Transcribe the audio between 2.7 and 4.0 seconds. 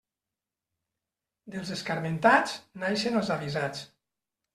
naixen els avisats.